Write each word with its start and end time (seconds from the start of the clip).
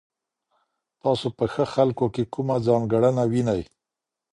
تاسو 1.01 1.27
په 1.37 1.45
ښه 1.53 1.65
خلکو 1.75 2.05
کي 2.13 2.23
کومه 2.33 2.55
ځانګړنه 2.67 3.23
وینئ؟ 3.31 3.61